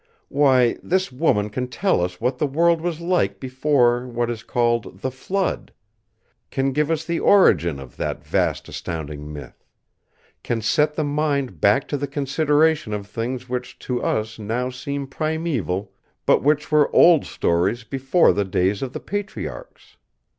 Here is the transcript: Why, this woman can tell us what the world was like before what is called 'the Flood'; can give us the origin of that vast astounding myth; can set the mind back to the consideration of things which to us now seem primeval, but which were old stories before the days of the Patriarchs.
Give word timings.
Why, 0.29 0.77
this 0.81 1.11
woman 1.11 1.51
can 1.51 1.67
tell 1.67 2.01
us 2.03 2.19
what 2.19 2.39
the 2.39 2.47
world 2.47 2.81
was 2.81 2.99
like 3.01 3.39
before 3.39 4.07
what 4.07 4.31
is 4.31 4.41
called 4.41 5.01
'the 5.01 5.11
Flood'; 5.11 5.71
can 6.49 6.71
give 6.71 6.89
us 6.89 7.05
the 7.05 7.19
origin 7.19 7.79
of 7.79 7.97
that 7.97 8.23
vast 8.25 8.67
astounding 8.67 9.31
myth; 9.31 9.63
can 10.41 10.59
set 10.59 10.95
the 10.95 11.03
mind 11.03 11.61
back 11.61 11.87
to 11.89 11.97
the 11.97 12.07
consideration 12.07 12.93
of 12.93 13.05
things 13.05 13.47
which 13.47 13.77
to 13.77 14.01
us 14.01 14.39
now 14.39 14.71
seem 14.71 15.05
primeval, 15.05 15.91
but 16.25 16.41
which 16.41 16.71
were 16.71 16.89
old 16.95 17.23
stories 17.27 17.83
before 17.83 18.33
the 18.33 18.43
days 18.43 18.81
of 18.81 18.93
the 18.93 18.99
Patriarchs. 18.99 19.97